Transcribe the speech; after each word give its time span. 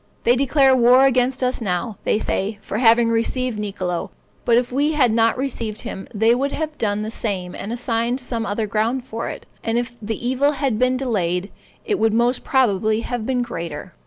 They 0.23 0.35
declare 0.35 0.75
war 0.75 1.05
against 1.05 1.43
us 1.43 1.61
now, 1.61 1.99
they 2.05 2.17
say, 2.17 2.57
for 2.63 2.79
having 2.79 3.09
received 3.11 3.59
Niccolo; 3.59 4.09
but 4.45 4.57
if 4.57 4.71
we 4.71 4.93
had 4.93 5.13
not 5.13 5.37
received 5.37 5.81
him, 5.81 6.07
they 6.11 6.33
would 6.33 6.53
have 6.53 6.75
done 6.79 7.03
the 7.03 7.11
same 7.11 7.53
and 7.53 7.71
assigned 7.71 8.19
some 8.19 8.43
other 8.43 8.65
ground 8.65 9.05
for 9.05 9.29
it; 9.29 9.45
and 9.63 9.77
if 9.77 9.95
the 10.01 10.17
evil 10.27 10.53
had 10.53 10.79
been 10.79 10.97
delayed, 10.97 11.51
it 11.85 11.99
would 11.99 12.13
most 12.15 12.43
probably 12.43 13.01
have 13.01 13.27
been 13.27 13.43
greater. 13.43 13.93